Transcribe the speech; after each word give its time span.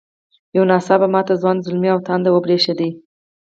یو 0.55 0.63
نا 0.69 0.77
څاپه 0.87 1.07
ماته 1.13 1.33
ځوان 1.41 1.57
زلمي 1.65 1.89
او 1.93 1.99
تاند 2.07 2.25
وبرېښدې. 2.29 2.89